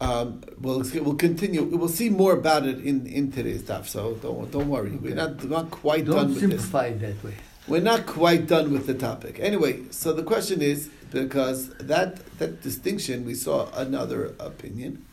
Um, 0.00 0.42
we'll 0.60 0.84
we'll 1.02 1.16
continue. 1.16 1.62
We'll 1.64 1.88
see 1.88 2.08
more 2.08 2.32
about 2.32 2.66
it 2.66 2.78
in, 2.80 3.06
in 3.06 3.32
today's 3.32 3.60
stuff. 3.64 3.88
So 3.88 4.14
don't 4.14 4.50
don't 4.50 4.68
worry. 4.68 4.90
Okay. 4.90 4.98
We're 4.98 5.14
not 5.14 5.42
not 5.44 5.70
quite 5.70 6.04
Don't 6.04 6.16
done 6.16 6.28
with 6.28 6.40
this. 6.40 6.50
simplify 6.50 6.92
that 6.92 7.22
way. 7.24 7.34
We're 7.66 7.82
not 7.82 8.06
quite 8.06 8.46
done 8.46 8.72
with 8.72 8.86
the 8.86 8.94
topic. 8.94 9.38
Anyway, 9.40 9.82
so 9.90 10.12
the 10.12 10.22
question 10.22 10.62
is 10.62 10.88
because 11.10 11.70
that 11.78 12.24
that 12.38 12.62
distinction 12.62 13.24
we 13.26 13.34
saw 13.34 13.68
another 13.74 14.34
opinion. 14.38 15.04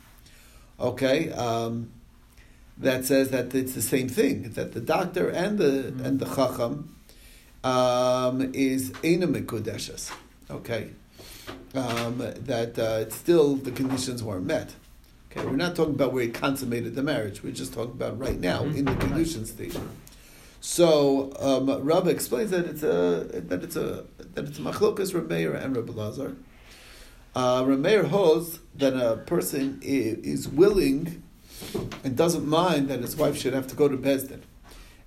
Okay, 0.79 1.31
um, 1.31 1.89
that 2.77 3.05
says 3.05 3.29
that 3.31 3.55
it's 3.55 3.73
the 3.73 3.81
same 3.81 4.07
thing. 4.07 4.51
That 4.51 4.73
the 4.73 4.81
doctor 4.81 5.29
and 5.29 5.57
the 5.57 5.87
and 6.03 6.19
the 6.19 6.25
chacham 6.27 6.95
um, 7.63 8.51
is 8.53 8.93
ena 9.03 9.27
mikudeshes. 9.27 10.11
Okay, 10.51 10.91
um, 11.77 12.17
that 12.19 12.77
uh, 12.79 13.09
still 13.09 13.55
the 13.55 13.71
conditions 13.71 14.23
weren't 14.23 14.45
met. 14.45 14.73
Okay, 15.31 15.45
we're 15.45 15.55
not 15.55 15.75
talking 15.75 15.93
about 15.95 16.13
where 16.13 16.23
he 16.23 16.29
consummated 16.29 16.95
the 16.95 17.03
marriage. 17.03 17.43
We're 17.43 17.51
just 17.53 17.73
talking 17.73 17.91
about 17.91 18.17
right 18.17 18.39
now 18.39 18.63
in 18.63 18.85
the 18.85 18.95
condition 18.95 19.45
stage. 19.45 19.75
So 20.61 21.33
um, 21.39 21.69
Rabbi 21.83 22.09
explains 22.09 22.51
that 22.51 22.65
it's 22.65 22.83
a 22.83 23.27
that 23.49 23.63
it's 23.63 23.75
a 23.75 24.05
that 24.33 24.45
it's 24.45 24.59
machlokas 24.59 25.13
Rameir 25.13 25.61
and 25.61 25.75
Rabbi 25.75 25.93
Lazar. 25.93 26.35
Uh, 27.35 27.63
Rameir 27.63 28.05
holds 28.07 28.59
that 28.75 28.93
a 28.93 29.17
person 29.17 29.79
i- 29.83 29.87
is 29.87 30.47
willing 30.47 31.21
and 32.03 32.15
doesn't 32.15 32.47
mind 32.47 32.87
that 32.87 33.01
his 33.01 33.15
wife 33.15 33.37
should 33.37 33.53
have 33.53 33.67
to 33.67 33.75
go 33.75 33.87
to 33.87 33.97
beis 33.97 34.27
din. 34.27 34.41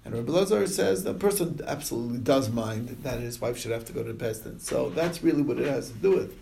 And 0.08 0.16
Rabbi 0.16 0.32
Lazar 0.32 0.66
says 0.66 1.04
the 1.04 1.12
person 1.12 1.60
absolutely 1.66 2.16
does 2.20 2.48
mind 2.48 2.88
that 3.02 3.20
his 3.20 3.42
wife 3.42 3.58
should 3.58 3.72
have 3.72 3.84
to 3.84 3.92
go 3.92 4.02
to 4.02 4.14
beis 4.14 4.42
din. 4.42 4.58
So 4.58 4.88
that's 4.88 5.22
really 5.22 5.42
what 5.42 5.58
it 5.58 5.68
has 5.68 5.90
to 5.90 5.98
do 5.98 6.12
with. 6.12 6.34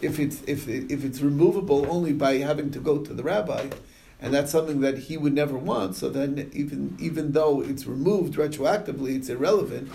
If 0.00 0.18
it's 0.18 0.42
if 0.48 0.66
if 0.66 1.04
it's 1.04 1.20
removable 1.20 1.88
only 1.88 2.12
by 2.12 2.38
having 2.38 2.72
to 2.72 2.80
go 2.80 2.98
to 2.98 3.14
the 3.14 3.22
rabbi, 3.22 3.68
and 4.20 4.34
that's 4.34 4.50
something 4.50 4.80
that 4.80 4.98
he 4.98 5.16
would 5.16 5.34
never 5.34 5.56
want. 5.56 5.94
So 5.94 6.08
then, 6.10 6.50
even 6.52 6.96
even 6.98 7.30
though 7.30 7.60
it's 7.60 7.86
removed 7.86 8.34
retroactively, 8.34 9.14
it's 9.14 9.28
irrelevant. 9.28 9.88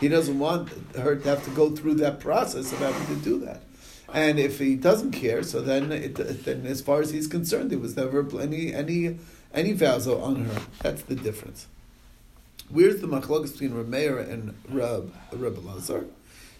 He 0.00 0.08
doesn't 0.08 0.36
want 0.36 0.70
her 0.96 1.14
to 1.14 1.28
have 1.28 1.44
to 1.44 1.50
go 1.50 1.70
through 1.70 1.94
that 1.94 2.18
process 2.18 2.72
of 2.72 2.80
having 2.80 3.06
to 3.16 3.22
do 3.22 3.38
that. 3.46 3.60
And 4.12 4.40
if 4.40 4.58
he 4.58 4.74
doesn't 4.74 5.12
care, 5.12 5.44
so 5.44 5.60
then 5.60 5.92
it, 5.92 6.16
then 6.44 6.66
as 6.66 6.80
far 6.80 7.00
as 7.00 7.12
he's 7.12 7.28
concerned, 7.28 7.70
there 7.70 7.78
was 7.78 7.94
never 7.96 8.26
any 8.40 8.74
any 8.74 9.20
any 9.54 9.72
vows 9.72 10.08
on 10.08 10.46
her. 10.46 10.62
That's 10.82 11.02
the 11.02 11.14
difference. 11.14 11.68
Where's 12.68 13.00
the 13.00 13.06
machlokas 13.06 13.52
between 13.52 13.72
Rameir 13.72 14.18
and 14.28 14.54
Rab 14.68 15.14
Reb 15.32 15.64
Lazar? 15.64 16.06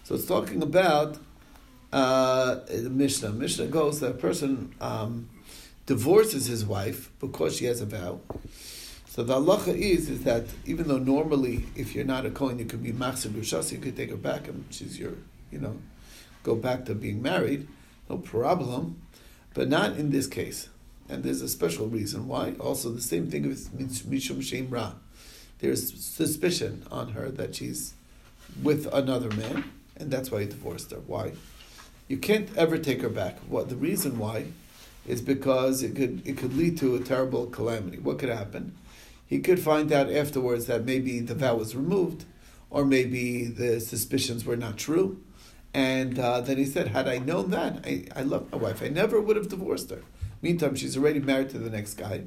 So 0.03 0.15
it's 0.15 0.25
talking 0.25 0.63
about 0.63 1.17
uh, 1.91 2.55
the 2.69 2.89
Mishnah. 2.89 3.31
Mishnah 3.31 3.67
goes 3.67 3.99
that 3.99 4.11
a 4.11 4.13
person 4.13 4.73
um, 4.79 5.29
divorces 5.85 6.45
his 6.45 6.65
wife 6.65 7.11
because 7.19 7.57
she 7.57 7.65
has 7.65 7.81
a 7.81 7.85
vow. 7.85 8.21
So 9.09 9.23
the 9.23 9.35
halacha 9.35 9.75
is 9.75 10.09
is 10.09 10.23
that 10.23 10.45
even 10.65 10.87
though 10.87 10.99
normally 10.99 11.65
if 11.75 11.93
you're 11.93 12.05
not 12.05 12.25
a 12.25 12.29
kohen 12.29 12.59
you 12.59 12.65
could 12.65 12.83
be 12.83 12.93
machzir 12.93 13.29
b'shas, 13.29 13.71
you 13.71 13.79
could 13.79 13.97
take 13.97 14.11
her 14.11 14.15
back 14.15 14.47
and 14.47 14.63
she's 14.69 14.97
your 14.99 15.13
you 15.51 15.59
know 15.59 15.77
go 16.43 16.55
back 16.55 16.85
to 16.85 16.95
being 16.95 17.21
married, 17.21 17.67
no 18.09 18.17
problem, 18.17 19.01
but 19.53 19.67
not 19.67 19.97
in 19.97 20.11
this 20.11 20.27
case. 20.27 20.69
And 21.09 21.23
there's 21.23 21.41
a 21.41 21.49
special 21.49 21.87
reason 21.87 22.27
why. 22.27 22.53
Also, 22.59 22.91
the 22.91 23.01
same 23.01 23.29
thing 23.29 23.47
with 23.47 23.77
mishum 23.77 24.41
shem 24.41 24.69
ra. 24.69 24.93
There's 25.59 25.93
suspicion 26.03 26.85
on 26.91 27.09
her 27.09 27.29
that 27.29 27.55
she's 27.55 27.93
with 28.61 28.91
another 28.93 29.29
man, 29.35 29.63
and 29.95 30.11
that's 30.11 30.31
why 30.31 30.41
he 30.41 30.47
divorced 30.47 30.91
her. 30.91 30.99
Why? 30.99 31.33
You 32.07 32.17
can't 32.17 32.55
ever 32.55 32.77
take 32.77 33.01
her 33.01 33.09
back. 33.09 33.39
What 33.47 33.69
the 33.69 33.75
reason 33.75 34.19
why 34.19 34.47
is 35.07 35.21
because 35.21 35.83
it 35.83 35.95
could 35.95 36.25
it 36.27 36.37
could 36.37 36.55
lead 36.55 36.77
to 36.79 36.95
a 36.95 36.99
terrible 36.99 37.47
calamity. 37.47 37.97
What 37.97 38.19
could 38.19 38.29
happen? 38.29 38.75
He 39.25 39.39
could 39.39 39.59
find 39.59 39.91
out 39.91 40.11
afterwards 40.11 40.67
that 40.67 40.85
maybe 40.85 41.19
the 41.19 41.35
vow 41.35 41.55
was 41.55 41.75
removed, 41.75 42.25
or 42.69 42.85
maybe 42.85 43.45
the 43.45 43.79
suspicions 43.79 44.45
were 44.45 44.55
not 44.55 44.77
true. 44.77 45.21
And 45.73 46.17
uh, 46.17 46.41
then 46.41 46.57
he 46.57 46.65
said, 46.65 46.89
Had 46.89 47.07
I 47.07 47.17
known 47.17 47.51
that, 47.51 47.85
I, 47.85 48.05
I 48.15 48.21
love 48.21 48.51
my 48.51 48.57
wife. 48.57 48.81
I 48.81 48.87
never 48.87 49.19
would 49.19 49.35
have 49.35 49.49
divorced 49.49 49.89
her. 49.89 50.01
Meantime, 50.41 50.75
she's 50.75 50.95
already 50.97 51.19
married 51.19 51.49
to 51.49 51.57
the 51.57 51.69
next 51.69 51.95
guy. 51.95 52.23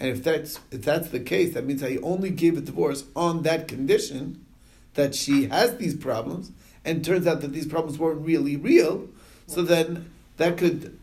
And 0.00 0.08
if 0.08 0.24
that's 0.24 0.58
if 0.70 0.82
that's 0.82 1.10
the 1.10 1.20
case, 1.20 1.54
that 1.54 1.66
means 1.66 1.82
I 1.82 1.98
only 2.02 2.30
gave 2.30 2.56
a 2.56 2.62
divorce 2.62 3.04
on 3.14 3.42
that 3.42 3.68
condition 3.68 4.44
that 4.94 5.14
she 5.14 5.46
has 5.46 5.76
these 5.76 5.94
problems, 5.94 6.50
and 6.84 7.04
turns 7.04 7.26
out 7.26 7.42
that 7.42 7.52
these 7.52 7.66
problems 7.66 7.98
weren't 7.98 8.24
really 8.24 8.56
real. 8.56 9.08
So 9.46 9.62
then 9.62 10.10
that 10.38 10.56
could 10.56 10.98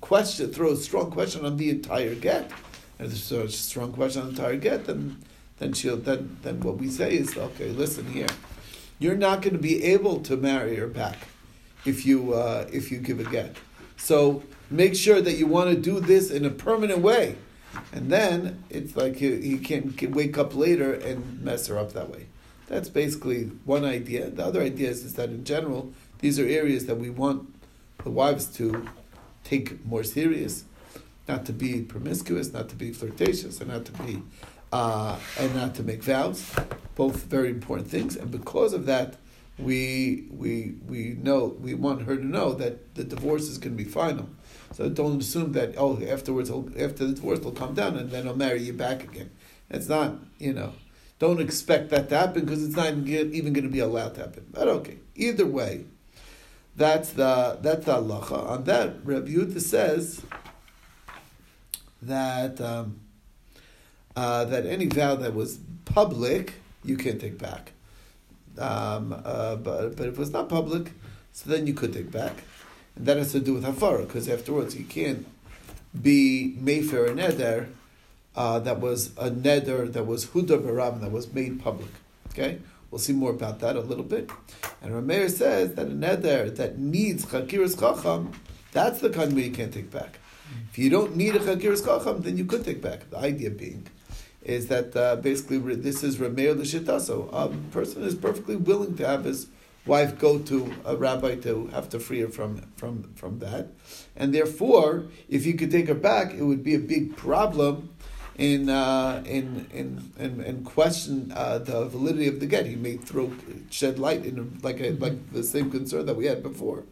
question 0.00 0.52
throw 0.52 0.72
a 0.72 0.76
strong 0.76 1.10
question 1.10 1.46
on 1.46 1.56
the 1.56 1.70
entire 1.70 2.14
get. 2.14 2.50
And 2.98 3.10
if 3.10 3.28
there's 3.28 3.54
a 3.54 3.56
strong 3.56 3.92
question 3.92 4.22
on 4.22 4.28
the 4.28 4.34
entire 4.34 4.56
get, 4.56 4.84
then 4.84 5.16
then 5.58 5.72
she'll 5.72 5.96
then 5.96 6.36
then 6.42 6.60
what 6.60 6.76
we 6.76 6.90
say 6.90 7.16
is 7.16 7.36
okay. 7.36 7.70
Listen 7.70 8.06
here, 8.12 8.28
you're 8.98 9.16
not 9.16 9.40
going 9.40 9.54
to 9.54 9.62
be 9.62 9.82
able 9.82 10.20
to 10.20 10.36
marry 10.36 10.76
her 10.76 10.88
back 10.88 11.16
if 11.86 12.04
you 12.04 12.34
uh, 12.34 12.68
if 12.70 12.92
you 12.92 12.98
give 12.98 13.18
a 13.18 13.24
get. 13.24 13.56
So 13.96 14.42
make 14.70 14.94
sure 14.94 15.20
that 15.22 15.34
you 15.34 15.46
want 15.46 15.70
to 15.70 15.76
do 15.76 16.00
this 16.00 16.30
in 16.30 16.44
a 16.44 16.50
permanent 16.50 16.98
way, 16.98 17.36
and 17.92 18.10
then 18.10 18.62
it's 18.70 18.96
like 18.96 19.16
he, 19.16 19.40
he 19.40 19.58
can, 19.58 19.92
can 19.92 20.12
wake 20.12 20.38
up 20.38 20.54
later 20.54 20.92
and 20.92 21.40
mess 21.42 21.66
her 21.66 21.78
up 21.78 21.92
that 21.92 22.10
way. 22.10 22.26
That's 22.66 22.88
basically 22.88 23.44
one 23.64 23.84
idea. 23.84 24.30
The 24.30 24.44
other 24.44 24.62
idea 24.62 24.90
is, 24.90 25.04
is 25.04 25.14
that 25.14 25.28
in 25.28 25.44
general, 25.44 25.92
these 26.20 26.38
are 26.38 26.46
areas 26.46 26.86
that 26.86 26.96
we 26.96 27.10
want 27.10 27.52
the 28.04 28.10
wives 28.10 28.46
to 28.56 28.88
take 29.44 29.84
more 29.84 30.04
serious, 30.04 30.64
not 31.28 31.44
to 31.46 31.52
be 31.52 31.82
promiscuous, 31.82 32.52
not 32.52 32.68
to 32.70 32.76
be 32.76 32.92
flirtatious, 32.92 33.60
and 33.60 33.70
not 33.70 33.84
to 33.86 33.92
be 33.92 34.22
uh, 34.72 35.18
and 35.38 35.54
not 35.54 35.74
to 35.74 35.82
make 35.82 36.02
vows. 36.02 36.50
Both 36.94 37.24
very 37.24 37.50
important 37.50 37.88
things, 37.88 38.16
and 38.16 38.30
because 38.30 38.72
of 38.72 38.86
that, 38.86 39.16
we 39.58 40.26
we 40.30 40.74
we 40.88 41.16
know 41.22 41.56
we 41.60 41.74
want 41.74 42.02
her 42.02 42.16
to 42.16 42.24
know 42.24 42.52
that 42.54 42.94
the 42.94 43.04
divorce 43.04 43.48
is 43.48 43.58
going 43.58 43.76
to 43.76 43.84
be 43.84 43.88
final. 43.88 44.28
So 44.72 44.88
don't 44.88 45.20
assume 45.20 45.52
that 45.52 45.74
oh 45.76 46.02
afterwards 46.02 46.50
after 46.50 47.06
the 47.06 47.12
divorce 47.14 47.40
they'll 47.40 47.52
come 47.52 47.74
down 47.74 47.96
and 47.96 48.10
then 48.10 48.26
I'll 48.26 48.36
marry 48.36 48.62
you 48.62 48.72
back 48.72 49.04
again. 49.04 49.30
It's 49.70 49.88
not 49.88 50.16
you 50.38 50.52
know. 50.52 50.72
Don't 51.18 51.40
expect 51.40 51.90
that 51.90 52.08
to 52.08 52.18
happen 52.18 52.44
because 52.44 52.64
it's 52.64 52.74
not 52.74 52.88
even 52.88 53.32
even 53.34 53.52
going 53.52 53.64
to 53.64 53.70
be 53.70 53.78
allowed 53.78 54.14
to 54.16 54.22
happen. 54.22 54.46
But 54.50 54.66
okay, 54.68 54.98
either 55.14 55.46
way, 55.46 55.84
that's 56.76 57.10
the 57.10 57.58
that's 57.60 57.86
the 57.86 57.94
halacha. 57.94 58.50
On 58.50 58.64
that, 58.64 58.96
Rabbi 59.04 59.28
Yehuda 59.28 59.60
says 59.60 60.22
that 62.02 62.60
um, 62.60 63.00
uh, 64.16 64.44
that 64.46 64.66
any 64.66 64.86
vow 64.86 65.14
that 65.14 65.34
was 65.34 65.60
public 65.84 66.54
you 66.84 66.96
can't 66.96 67.20
take 67.20 67.38
back. 67.38 67.72
Um, 68.58 69.12
uh, 69.24 69.56
but 69.56 69.96
but 69.96 70.08
if 70.08 70.14
it 70.14 70.18
was 70.18 70.32
not 70.32 70.48
public, 70.48 70.92
so 71.32 71.50
then 71.50 71.66
you 71.66 71.74
could 71.74 71.92
take 71.92 72.10
back, 72.10 72.32
and 72.96 73.06
that 73.06 73.16
has 73.16 73.32
to 73.32 73.40
do 73.40 73.54
with 73.54 73.64
hafara 73.64 74.06
because 74.06 74.28
afterwards 74.28 74.76
you 74.76 74.84
can't 74.84 75.26
be 76.00 76.56
mayfair 76.60 77.06
and 77.06 77.18
neder. 77.18 77.68
Uh, 78.34 78.58
that 78.60 78.80
was 78.80 79.08
a 79.18 79.30
neder 79.30 79.92
that 79.92 80.06
was 80.06 80.26
huda 80.26 80.58
baram 80.62 81.00
that 81.00 81.12
was 81.12 81.30
made 81.32 81.62
public. 81.62 81.90
Okay, 82.30 82.58
we'll 82.90 82.98
see 82.98 83.12
more 83.12 83.30
about 83.30 83.60
that 83.60 83.76
a 83.76 83.80
little 83.80 84.04
bit. 84.04 84.30
And 84.80 84.92
Rameir 84.92 85.30
says 85.30 85.74
that 85.74 85.86
a 85.86 85.90
neder 85.90 86.54
that 86.56 86.78
needs 86.78 87.26
chakiras 87.26 87.78
chacham, 87.78 88.32
that's 88.72 89.00
the 89.00 89.10
kind 89.10 89.34
where 89.34 89.44
you 89.44 89.50
can't 89.50 89.72
take 89.72 89.90
back. 89.90 90.18
If 90.70 90.78
you 90.78 90.88
don't 90.88 91.14
need 91.14 91.36
a 91.36 91.40
chakiras 91.40 91.84
chacham, 91.84 92.22
then 92.22 92.38
you 92.38 92.46
could 92.46 92.64
take 92.64 92.80
back. 92.80 93.10
The 93.10 93.18
idea 93.18 93.50
being 93.50 93.86
is 94.42 94.68
that 94.68 94.96
uh, 94.96 95.16
basically 95.16 95.58
this 95.76 96.02
is 96.02 96.16
Rameir 96.16 96.56
l'shitaso. 96.56 97.28
A 97.32 97.48
person 97.70 98.02
is 98.02 98.14
perfectly 98.14 98.56
willing 98.56 98.96
to 98.96 99.06
have 99.06 99.24
his 99.24 99.48
wife 99.86 100.18
go 100.18 100.38
to 100.38 100.72
a 100.84 100.96
rabbi 100.96 101.34
to 101.36 101.66
have 101.68 101.88
to 101.90 101.98
free 101.98 102.20
her 102.20 102.28
from 102.28 102.62
from 102.76 103.12
from 103.14 103.38
that, 103.40 103.68
and 104.16 104.34
therefore, 104.34 105.04
if 105.28 105.46
you 105.46 105.54
could 105.54 105.70
take 105.70 105.88
her 105.88 105.94
back, 105.94 106.32
it 106.32 106.42
would 106.42 106.62
be 106.62 106.74
a 106.74 106.78
big 106.78 107.16
problem 107.16 107.90
in 108.36 108.68
uh, 108.68 109.22
in, 109.26 109.66
in 109.72 110.12
in 110.18 110.40
in 110.40 110.64
question 110.64 111.32
uh, 111.34 111.58
the 111.58 111.86
validity 111.86 112.28
of 112.28 112.40
the 112.40 112.46
get. 112.46 112.66
He 112.66 112.76
may 112.76 112.96
throw 112.96 113.32
shed 113.70 113.98
light 113.98 114.24
in 114.24 114.58
like 114.62 114.80
a, 114.80 114.90
like 114.90 115.32
the 115.32 115.42
same 115.42 115.70
concern 115.70 116.06
that 116.06 116.16
we 116.16 116.26
had 116.26 116.42
before. 116.42 116.84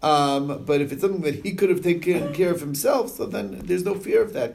Um, 0.00 0.62
but 0.64 0.80
if 0.80 0.92
it's 0.92 1.00
something 1.00 1.22
that 1.22 1.44
he 1.44 1.54
could 1.54 1.70
have 1.70 1.82
taken 1.82 2.32
care 2.32 2.52
of 2.52 2.60
himself, 2.60 3.10
so 3.10 3.26
then 3.26 3.60
there's 3.64 3.84
no 3.84 3.94
fear 3.94 4.22
of 4.22 4.32
that. 4.32 4.54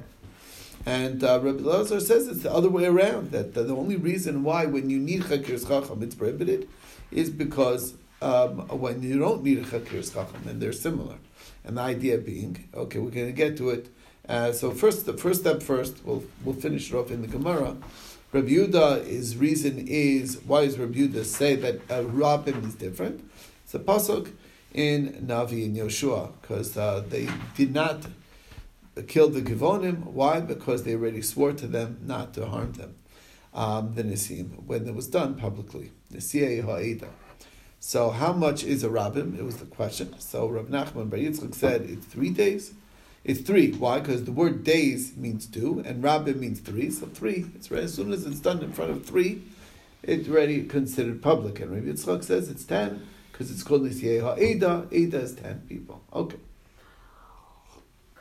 And 0.86 1.24
uh, 1.24 1.40
Rabbi 1.42 1.62
Lazar 1.62 2.00
says 2.00 2.28
it's 2.28 2.44
the 2.44 2.54
other 2.54 2.70
way 2.70 2.86
around. 2.86 3.32
That 3.32 3.54
the, 3.54 3.64
the 3.64 3.76
only 3.76 3.98
reason 3.98 4.44
why 4.44 4.66
when 4.66 4.90
you 4.90 5.00
need 5.00 5.24
chakiras 5.24 5.68
chacham 5.68 6.04
it's 6.04 6.16
prohibited 6.16 6.70
is 7.14 7.30
because 7.30 7.94
um, 8.22 8.68
when 8.80 9.04
you 9.04 9.20
don't 9.20 9.44
need 9.44 9.60
a 9.60 9.64
chakiras 9.64 10.14
chacham, 10.14 10.48
and 10.48 10.62
they're 10.62 10.74
similar. 10.74 11.18
And 11.66 11.78
the 11.78 11.82
idea 11.82 12.18
being, 12.18 12.70
okay, 12.74 13.00
we're 13.00 13.12
going 13.12 13.28
to 13.28 13.34
get 13.34 13.58
to 13.58 13.70
it. 13.70 13.90
Uh, 14.28 14.52
so 14.52 14.72
first, 14.72 15.06
the 15.06 15.14
first 15.14 15.42
step 15.42 15.62
first, 15.62 15.98
we'll 16.06 16.24
we'll 16.44 16.56
finish 16.56 16.92
it 16.92 16.96
off 16.96 17.12
in 17.12 17.22
the 17.22 17.28
Gemara. 17.28 17.76
Rabbi 18.32 18.48
Yehuda, 18.48 19.06
his 19.06 19.38
reason 19.38 19.86
is 19.88 20.40
why 20.48 20.66
does 20.66 20.80
Rabbi 20.80 21.00
Yehuda 21.00 21.24
say 21.26 21.56
that 21.56 21.76
uh, 21.90 22.04
Rabim 22.04 22.66
is 22.66 22.76
different? 22.76 23.30
It's 23.64 23.76
a 23.76 23.80
pasuk 23.80 24.32
in 24.74 25.26
Navi 25.28 25.66
and 25.66 25.76
Yoshua 25.76 26.32
because 26.42 26.76
uh, 26.78 27.04
they 27.08 27.30
did 27.56 27.74
not 27.74 28.08
kill 29.08 29.30
the 29.30 29.42
Givonim. 29.42 30.06
Why? 30.06 30.40
Because 30.40 30.84
they 30.84 30.94
already 30.96 31.22
swore 31.22 31.54
to 31.54 31.68
them 31.68 32.00
not 32.04 32.34
to 32.36 32.48
harm 32.48 32.74
them. 32.74 32.96
Um, 33.54 33.94
the 33.94 34.04
Nisim, 34.04 34.66
when 34.66 34.88
it 34.88 34.96
was 34.96 35.08
done 35.08 35.36
publicly. 35.36 35.92
Ha'eda. 36.12 37.08
So 37.80 38.10
how 38.10 38.34
much 38.34 38.64
is 38.64 38.84
a 38.84 38.90
rabbim? 38.90 39.38
It 39.38 39.44
was 39.44 39.58
the 39.58 39.66
question. 39.66 40.16
So 40.20 40.48
Rav 40.48 40.68
Nachman 40.68 41.10
Bar 41.10 41.20
Yitzchak 41.20 41.54
said 41.54 41.82
it's 41.82 42.06
three 42.06 42.30
days. 42.30 42.74
It's 43.24 43.42
three. 43.42 43.72
Why? 43.74 44.00
Because 44.00 44.24
the 44.24 44.32
word 44.32 44.64
days 44.64 45.16
means 45.16 45.46
two, 45.46 45.84
and 45.86 46.04
rabbim 46.04 46.38
means 46.38 46.62
three. 46.62 46.90
So 46.90 47.06
three. 47.08 47.46
It's 47.56 47.70
right. 47.70 47.84
As 47.84 47.94
soon 47.94 48.12
as 48.12 48.26
it's 48.26 48.40
done 48.40 48.64
in 48.64 48.74
front 48.74 48.92
of 48.92 49.06
three, 49.06 49.44
it's 50.02 50.28
already 50.28 50.64
considered 50.64 51.22
public. 51.22 51.60
And 51.60 51.72
Rav 51.72 51.84
Yitzchak 51.84 52.24
says 52.24 52.50
it's 52.50 52.64
ten 52.64 53.06
because 53.32 53.52
it's 53.52 53.64
called 53.64 53.84
Nisiyeh 53.84 54.22
Ha'eda. 54.22 54.88
Eda 54.92 55.20
is 55.20 55.36
ten 55.36 55.62
people. 55.68 56.02
Okay. 56.12 56.38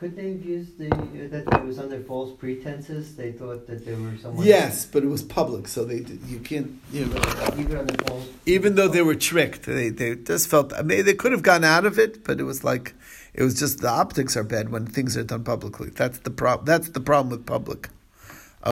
Could 0.03 0.17
they 0.17 0.31
have 0.33 0.43
used 0.43 0.77
the 0.77 0.93
uh, 0.93 1.29
that 1.29 1.61
it 1.61 1.65
was 1.65 1.79
under 1.79 2.01
false 2.01 2.37
pretenses? 2.37 3.15
They 3.15 3.31
thought 3.31 3.67
that 3.67 3.85
there 3.85 3.95
were 3.95 4.17
someone. 4.17 4.45
Yes, 4.45 4.85
but 4.85 5.01
it 5.01 5.07
was 5.07 5.23
public, 5.23 5.65
so 5.65 5.85
they 5.85 6.05
you 6.27 6.39
can't. 6.39 6.77
You 6.91 7.05
know, 7.05 7.21
Even 7.57 7.77
under 7.77 8.03
false. 8.03 8.27
even 8.45 8.75
though 8.75 8.89
they 8.89 9.01
were 9.01 9.15
tricked, 9.15 9.61
they 9.63 9.87
they 9.87 10.15
just 10.15 10.49
felt. 10.49 10.73
I 10.73 10.81
mean, 10.81 11.05
they 11.05 11.13
could 11.13 11.31
have 11.31 11.41
gotten 11.41 11.63
out 11.63 11.85
of 11.85 11.97
it, 11.97 12.25
but 12.25 12.41
it 12.41 12.43
was 12.43 12.65
like 12.65 12.95
it 13.33 13.43
was 13.43 13.57
just 13.57 13.79
the 13.79 13.87
optics 13.87 14.35
are 14.35 14.43
bad 14.43 14.73
when 14.73 14.85
things 14.87 15.15
are 15.15 15.23
done 15.23 15.45
publicly. 15.45 15.89
That's 15.91 16.17
the 16.19 16.31
problem. 16.31 16.65
That's 16.65 16.89
the 16.89 16.99
problem 16.99 17.29
with 17.29 17.45
public. 17.45 17.87